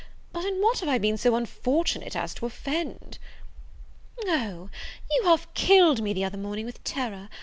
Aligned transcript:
But 0.33 0.45
in 0.45 0.55
what 0.63 0.79
have 0.79 0.89
I 0.89 0.97
been 0.97 1.15
so 1.15 1.35
unfortunate 1.35 2.15
as 2.15 2.33
to 2.33 2.47
offend?" 2.47 3.19
"O, 4.25 4.71
you 5.11 5.23
half 5.25 5.53
killed 5.53 6.01
me 6.01 6.11
the 6.11 6.23
other 6.25 6.39
morning, 6.39 6.65
with 6.65 6.83
terror! 6.83 7.29